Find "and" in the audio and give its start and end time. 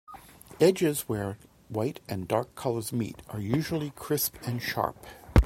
2.09-2.27, 4.47-4.59